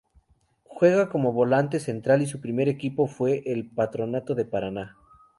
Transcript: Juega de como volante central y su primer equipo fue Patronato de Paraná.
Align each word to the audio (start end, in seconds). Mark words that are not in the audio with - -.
Juega 0.63 0.97
de 0.97 1.09
como 1.09 1.31
volante 1.31 1.79
central 1.79 2.23
y 2.23 2.25
su 2.25 2.41
primer 2.41 2.67
equipo 2.67 3.05
fue 3.05 3.43
Patronato 3.75 4.33
de 4.33 4.45
Paraná. 4.45 4.97